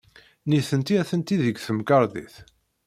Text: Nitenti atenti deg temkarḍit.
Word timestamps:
Nitenti 0.49 0.93
atenti 1.01 1.35
deg 1.41 1.57
temkarḍit. 1.65 2.35